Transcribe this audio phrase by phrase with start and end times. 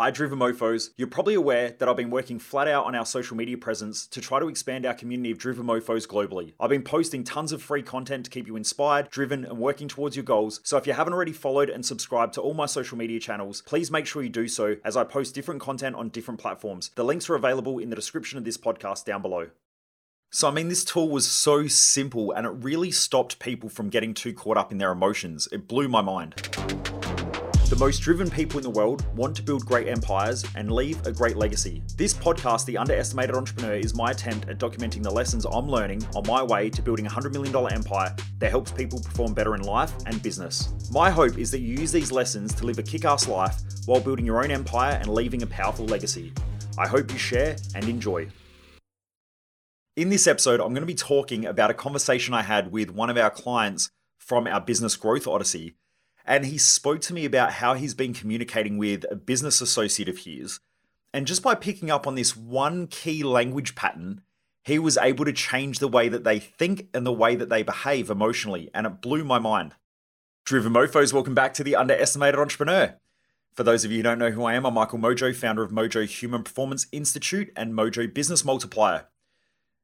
[0.00, 0.92] Hi, Driven Mofos.
[0.96, 4.22] You're probably aware that I've been working flat out on our social media presence to
[4.22, 6.54] try to expand our community of Driven Mofos globally.
[6.58, 10.16] I've been posting tons of free content to keep you inspired, driven, and working towards
[10.16, 10.62] your goals.
[10.64, 13.90] So if you haven't already followed and subscribed to all my social media channels, please
[13.90, 16.92] make sure you do so as I post different content on different platforms.
[16.94, 19.48] The links are available in the description of this podcast down below.
[20.30, 24.14] So, I mean, this tool was so simple and it really stopped people from getting
[24.14, 25.46] too caught up in their emotions.
[25.52, 26.79] It blew my mind.
[27.70, 31.12] The most driven people in the world want to build great empires and leave a
[31.12, 31.84] great legacy.
[31.96, 36.26] This podcast, The Underestimated Entrepreneur, is my attempt at documenting the lessons I'm learning on
[36.26, 39.92] my way to building a $100 million empire that helps people perform better in life
[40.06, 40.70] and business.
[40.90, 44.00] My hope is that you use these lessons to live a kick ass life while
[44.00, 46.32] building your own empire and leaving a powerful legacy.
[46.76, 48.30] I hope you share and enjoy.
[49.94, 53.10] In this episode, I'm going to be talking about a conversation I had with one
[53.10, 55.76] of our clients from our Business Growth Odyssey
[56.30, 60.18] and he spoke to me about how he's been communicating with a business associate of
[60.18, 60.60] his.
[61.12, 64.20] And just by picking up on this one key language pattern,
[64.62, 67.64] he was able to change the way that they think and the way that they
[67.64, 69.74] behave emotionally, and it blew my mind.
[70.44, 72.94] Driven Mofos, welcome back to the Underestimated Entrepreneur.
[73.52, 75.72] For those of you who don't know who I am, I'm Michael Mojo, founder of
[75.72, 79.06] Mojo Human Performance Institute and Mojo Business Multiplier.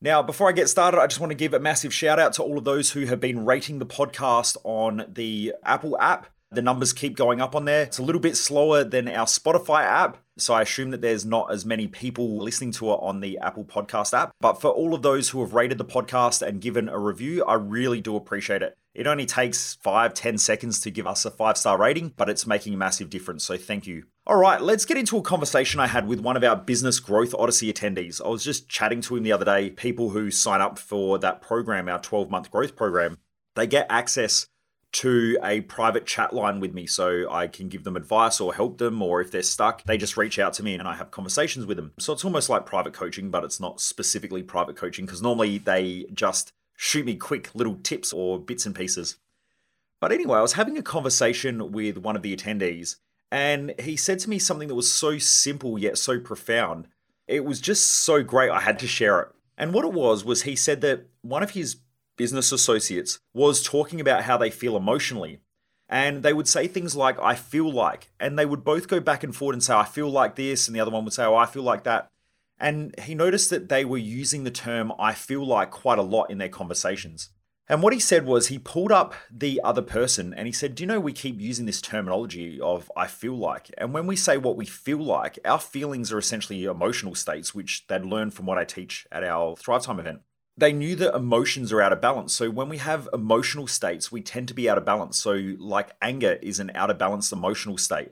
[0.00, 2.42] Now, before I get started, I just want to give a massive shout out to
[2.44, 6.28] all of those who have been rating the podcast on the Apple app.
[6.50, 7.82] The numbers keep going up on there.
[7.82, 10.16] It's a little bit slower than our Spotify app.
[10.38, 13.64] So I assume that there's not as many people listening to it on the Apple
[13.64, 14.30] Podcast app.
[14.40, 17.54] But for all of those who have rated the podcast and given a review, I
[17.54, 18.78] really do appreciate it.
[18.94, 22.46] It only takes five, ten seconds to give us a five star rating, but it's
[22.46, 23.44] making a massive difference.
[23.44, 24.04] So thank you.
[24.26, 27.34] All right, let's get into a conversation I had with one of our Business Growth
[27.34, 28.24] Odyssey attendees.
[28.24, 29.70] I was just chatting to him the other day.
[29.70, 33.18] People who sign up for that program, our 12 month growth program,
[33.54, 34.46] they get access
[34.90, 38.78] to a private chat line with me so I can give them advice or help
[38.78, 41.66] them, or if they're stuck, they just reach out to me and I have conversations
[41.66, 41.92] with them.
[41.98, 46.06] So it's almost like private coaching, but it's not specifically private coaching because normally they
[46.14, 49.16] just shoot me quick little tips or bits and pieces.
[50.00, 52.96] But anyway, I was having a conversation with one of the attendees
[53.30, 56.88] and he said to me something that was so simple yet so profound.
[57.26, 59.28] It was just so great, I had to share it.
[59.58, 61.76] And what it was, was he said that one of his
[62.18, 65.40] business associates was talking about how they feel emotionally.
[65.88, 68.10] And they would say things like, I feel like.
[68.20, 70.68] And they would both go back and forth and say, I feel like this.
[70.68, 72.10] And the other one would say, Oh, I feel like that.
[72.60, 76.30] And he noticed that they were using the term I feel like quite a lot
[76.30, 77.30] in their conversations.
[77.70, 80.82] And what he said was he pulled up the other person and he said, Do
[80.82, 83.70] you know we keep using this terminology of I feel like?
[83.76, 87.86] And when we say what we feel like, our feelings are essentially emotional states, which
[87.86, 90.20] they'd learned from what I teach at our Thrive Time event.
[90.58, 92.32] They knew that emotions are out of balance.
[92.32, 95.16] So when we have emotional states, we tend to be out of balance.
[95.16, 98.08] So, like anger is an out of balance emotional state.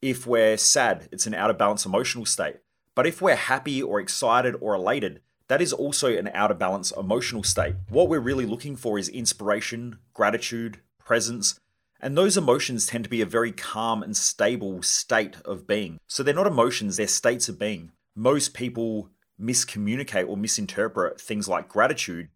[0.00, 2.58] If we're sad, it's an out of balance emotional state.
[2.94, 6.92] But if we're happy or excited or elated, that is also an out of balance
[6.92, 7.74] emotional state.
[7.88, 11.58] What we're really looking for is inspiration, gratitude, presence,
[12.00, 15.98] and those emotions tend to be a very calm and stable state of being.
[16.06, 17.90] So they're not emotions, they're states of being.
[18.14, 19.10] Most people
[19.40, 22.28] miscommunicate or misinterpret things like gratitude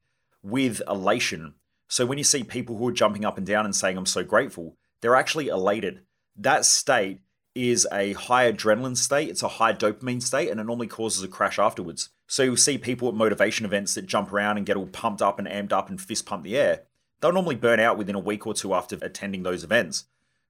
[0.43, 1.55] with elation.
[1.89, 4.25] So when you see people who are jumping up and down and saying, I'm so
[4.25, 6.03] grateful, they're actually elated.
[6.37, 7.21] That state
[7.55, 11.29] is a high adrenaline state, it's a high dopamine state, and it normally causes a
[11.29, 12.09] crash afterwards.
[12.27, 15.39] So you'll see people at motivation events that jump around and get all pumped up
[15.39, 16.85] and amped up and fist pump the air.
[17.21, 20.07] They'll normally burn out within a week or two after attending those events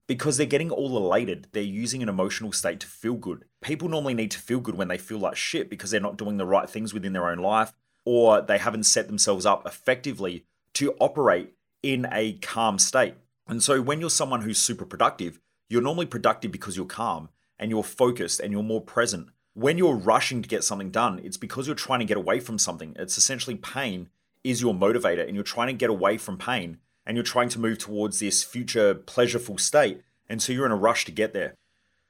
[0.07, 1.49] because they're getting all elated.
[1.53, 3.45] They're using an emotional state to feel good.
[3.61, 6.37] People normally need to feel good when they feel like shit because they're not doing
[6.37, 7.73] the right things within their own life
[8.05, 11.53] or they haven't set themselves up effectively to operate
[11.83, 13.15] in a calm state.
[13.47, 17.71] And so when you're someone who's super productive, you're normally productive because you're calm and
[17.71, 21.67] you're focused and you're more present when you're rushing to get something done, it's because
[21.67, 22.95] you're trying to get away from something.
[22.99, 24.09] It's essentially pain
[24.45, 27.59] is your motivator, and you're trying to get away from pain and you're trying to
[27.59, 30.03] move towards this future pleasureful state.
[30.29, 31.55] And so you're in a rush to get there.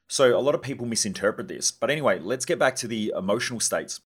[0.08, 1.70] So a lot of people misinterpret this.
[1.70, 4.00] But anyway, let's get back to the emotional states.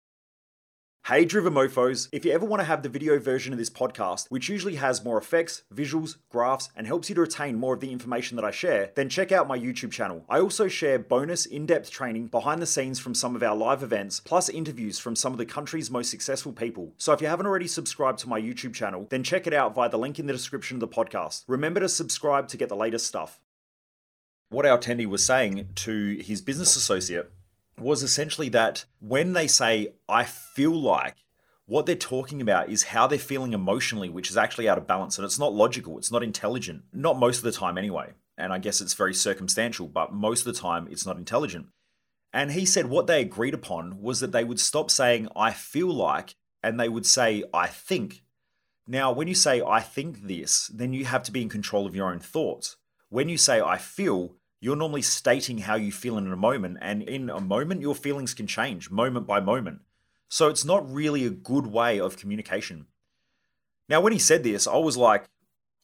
[1.08, 4.26] Hey Driven Mofos, if you ever want to have the video version of this podcast,
[4.28, 7.92] which usually has more effects, visuals, graphs, and helps you to retain more of the
[7.92, 10.24] information that I share, then check out my YouTube channel.
[10.28, 14.18] I also share bonus in-depth training behind the scenes from some of our live events,
[14.18, 16.92] plus interviews from some of the country's most successful people.
[16.98, 19.88] So if you haven't already subscribed to my YouTube channel, then check it out via
[19.88, 21.44] the link in the description of the podcast.
[21.46, 23.38] Remember to subscribe to get the latest stuff.
[24.48, 27.30] What our attendee was saying to his business associate
[27.78, 31.16] was essentially that when they say, I feel like,
[31.66, 35.18] what they're talking about is how they're feeling emotionally, which is actually out of balance.
[35.18, 36.84] And it's not logical, it's not intelligent.
[36.92, 38.12] Not most of the time, anyway.
[38.38, 41.66] And I guess it's very circumstantial, but most of the time, it's not intelligent.
[42.32, 45.92] And he said what they agreed upon was that they would stop saying, I feel
[45.92, 48.22] like, and they would say, I think.
[48.86, 51.96] Now, when you say, I think this, then you have to be in control of
[51.96, 52.76] your own thoughts.
[53.08, 54.34] When you say, I feel,
[54.66, 56.76] you're normally stating how you feel in a moment.
[56.80, 59.82] And in a moment, your feelings can change moment by moment.
[60.28, 62.86] So it's not really a good way of communication.
[63.88, 65.26] Now, when he said this, I was like,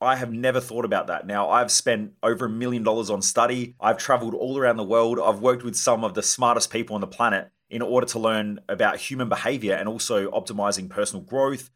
[0.00, 1.28] I have never thought about that.
[1.28, 3.76] Now, I've spent over a million dollars on study.
[3.78, 5.20] I've traveled all around the world.
[5.20, 8.58] I've worked with some of the smartest people on the planet in order to learn
[8.68, 11.70] about human behavior and also optimizing personal growth,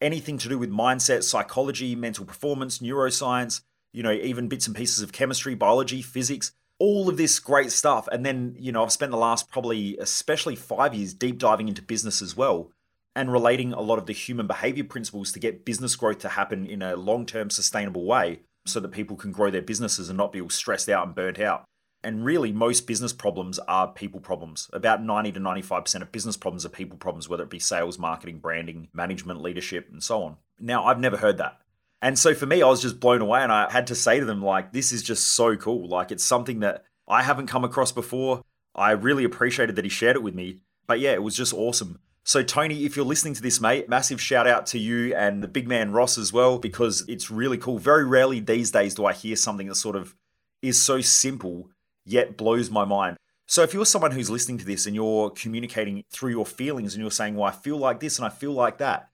[0.00, 3.62] anything to do with mindset, psychology, mental performance, neuroscience,
[3.92, 8.08] you know, even bits and pieces of chemistry, biology, physics, all of this great stuff.
[8.10, 11.82] And then, you know, I've spent the last probably, especially five years, deep diving into
[11.82, 12.72] business as well
[13.14, 16.66] and relating a lot of the human behavior principles to get business growth to happen
[16.66, 20.32] in a long term sustainable way so that people can grow their businesses and not
[20.32, 21.64] be all stressed out and burnt out.
[22.04, 24.68] And really, most business problems are people problems.
[24.72, 28.38] About 90 to 95% of business problems are people problems, whether it be sales, marketing,
[28.38, 30.36] branding, management, leadership, and so on.
[30.58, 31.60] Now, I've never heard that.
[32.02, 34.26] And so for me, I was just blown away and I had to say to
[34.26, 35.88] them, like, this is just so cool.
[35.88, 38.42] Like, it's something that I haven't come across before.
[38.74, 40.58] I really appreciated that he shared it with me.
[40.88, 42.00] But yeah, it was just awesome.
[42.24, 45.48] So, Tony, if you're listening to this, mate, massive shout out to you and the
[45.48, 47.78] big man Ross as well, because it's really cool.
[47.78, 50.14] Very rarely these days do I hear something that sort of
[50.60, 51.70] is so simple
[52.04, 53.16] yet blows my mind.
[53.46, 57.02] So, if you're someone who's listening to this and you're communicating through your feelings and
[57.02, 59.10] you're saying, Well, I feel like this and I feel like that,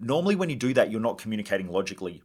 [0.00, 2.22] normally when you do that, you're not communicating logically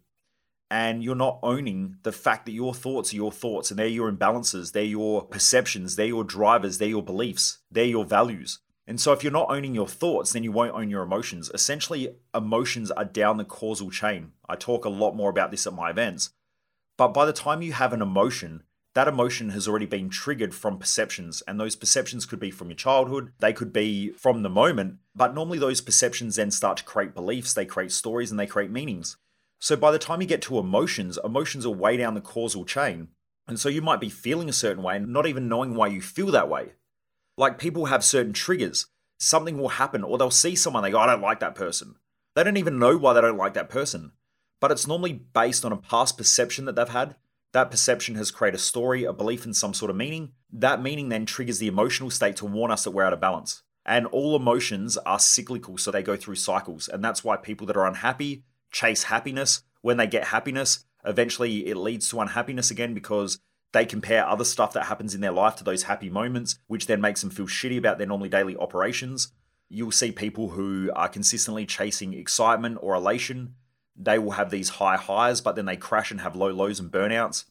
[0.71, 4.11] and you're not owning the fact that your thoughts are your thoughts and they're your
[4.11, 8.59] imbalances, they're your perceptions, they're your drivers, they're your beliefs, they're your values.
[8.87, 11.49] And so, if you're not owning your thoughts, then you won't own your emotions.
[11.53, 14.33] Essentially, emotions are down the causal chain.
[14.47, 16.29] I talk a lot more about this at my events.
[16.97, 18.63] But by the time you have an emotion,
[18.95, 21.43] that emotion has already been triggered from perceptions.
[21.47, 24.95] And those perceptions could be from your childhood, they could be from the moment.
[25.13, 28.71] But normally, those perceptions then start to create beliefs, they create stories, and they create
[28.71, 29.17] meanings.
[29.59, 33.09] So, by the time you get to emotions, emotions are way down the causal chain.
[33.47, 36.01] And so, you might be feeling a certain way and not even knowing why you
[36.01, 36.71] feel that way.
[37.37, 38.87] Like people have certain triggers.
[39.19, 41.95] Something will happen, or they'll see someone, they go, I don't like that person.
[42.33, 44.11] They don't even know why they don't like that person.
[44.61, 47.15] But it's normally based on a past perception that they've had.
[47.55, 50.33] That perception has created a story, a belief in some sort of meaning.
[50.51, 53.63] That meaning then triggers the emotional state to warn us that we're out of balance.
[53.85, 56.89] And all emotions are cyclical, so they go through cycles.
[56.89, 58.43] And that's why people that are unhappy
[58.73, 59.63] chase happiness.
[59.79, 63.39] When they get happiness, eventually it leads to unhappiness again because
[63.71, 66.99] they compare other stuff that happens in their life to those happy moments, which then
[66.99, 69.31] makes them feel shitty about their normally daily operations.
[69.69, 73.55] You'll see people who are consistently chasing excitement or elation.
[73.95, 76.91] They will have these high highs, but then they crash and have low lows and
[76.91, 77.45] burnouts.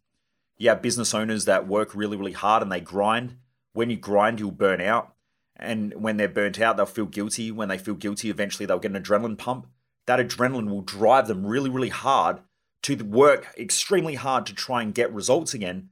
[0.57, 3.37] You have business owners that work really, really hard and they grind.
[3.73, 5.15] When you grind, you'll burn out.
[5.57, 7.51] And when they're burnt out, they'll feel guilty.
[7.51, 9.67] When they feel guilty, eventually they'll get an adrenaline pump.
[10.07, 12.41] That adrenaline will drive them really, really hard
[12.83, 15.89] to work extremely hard to try and get results again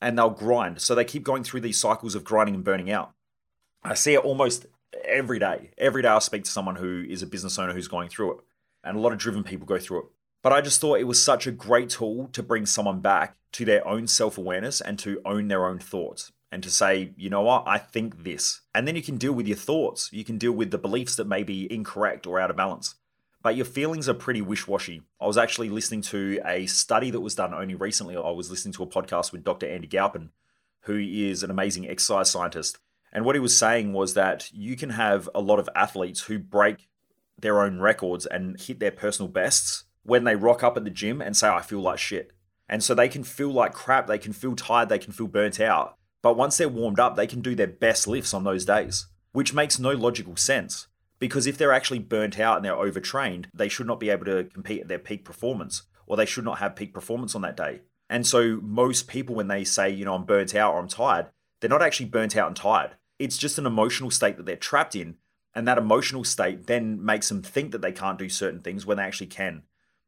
[0.00, 0.80] and they'll grind.
[0.80, 3.12] So they keep going through these cycles of grinding and burning out.
[3.84, 4.66] I see it almost
[5.04, 5.70] every day.
[5.78, 8.38] Every day I speak to someone who is a business owner who's going through it.
[8.84, 10.06] And a lot of driven people go through it.
[10.42, 13.64] But I just thought it was such a great tool to bring someone back to
[13.64, 17.42] their own self awareness and to own their own thoughts and to say, you know
[17.42, 18.60] what, I think this.
[18.74, 20.10] And then you can deal with your thoughts.
[20.12, 22.96] You can deal with the beliefs that may be incorrect or out of balance
[23.42, 25.02] but your feelings are pretty wish washy.
[25.20, 28.16] I was actually listening to a study that was done only recently.
[28.16, 29.68] I was listening to a podcast with Dr.
[29.68, 30.30] Andy Galpin,
[30.82, 32.78] who is an amazing exercise scientist.
[33.12, 36.38] And what he was saying was that you can have a lot of athletes who
[36.38, 36.88] break
[37.42, 41.20] their own records and hit their personal bests when they rock up at the gym
[41.20, 42.32] and say, I feel like shit.
[42.68, 45.60] And so they can feel like crap, they can feel tired, they can feel burnt
[45.60, 45.96] out.
[46.22, 49.52] But once they're warmed up, they can do their best lifts on those days, which
[49.52, 50.86] makes no logical sense
[51.22, 54.42] because if they're actually burnt out and they're overtrained, they should not be able to
[54.42, 57.82] compete at their peak performance, or they should not have peak performance on that day.
[58.10, 61.26] And so, most people, when they say, you know, I'm burnt out or I'm tired,
[61.60, 62.96] they're not actually burnt out and tired.
[63.20, 65.14] It's just an emotional state that they're trapped in.
[65.54, 68.96] And that emotional state then makes them think that they can't do certain things when
[68.96, 69.62] they actually can.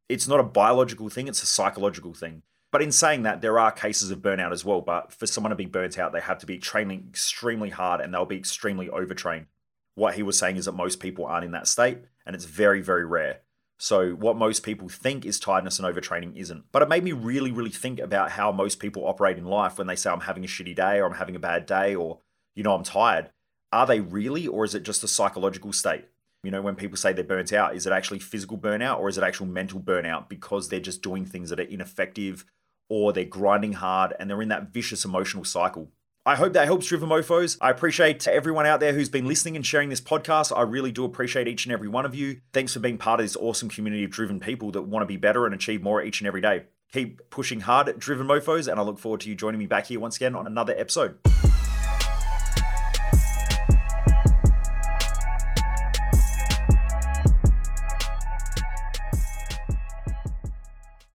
[0.08, 2.42] It's not a biological thing, it's a psychological thing.
[2.70, 4.80] But in saying that, there are cases of burnout as well.
[4.80, 8.12] But for someone to be burnt out, they have to be training extremely hard and
[8.12, 9.46] they'll be extremely overtrained
[9.94, 12.80] what he was saying is that most people aren't in that state and it's very,
[12.80, 13.40] very rare.
[13.76, 16.64] So, what most people think is tiredness and overtraining isn't.
[16.70, 19.88] But it made me really, really think about how most people operate in life when
[19.88, 22.20] they say, I'm having a shitty day or I'm having a bad day or,
[22.54, 23.30] you know, I'm tired.
[23.74, 26.04] Are they really, or is it just a psychological state?
[26.44, 29.18] You know, when people say they're burnt out, is it actually physical burnout or is
[29.18, 32.44] it actual mental burnout because they're just doing things that are ineffective
[32.88, 35.90] or they're grinding hard and they're in that vicious emotional cycle?
[36.24, 37.58] I hope that helps Driven Mofos.
[37.60, 40.56] I appreciate everyone out there who's been listening and sharing this podcast.
[40.56, 42.42] I really do appreciate each and every one of you.
[42.52, 45.16] Thanks for being part of this awesome community of driven people that want to be
[45.16, 46.66] better and achieve more each and every day.
[46.92, 49.98] Keep pushing hard, Driven Mofos, and I look forward to you joining me back here
[49.98, 51.18] once again on another episode.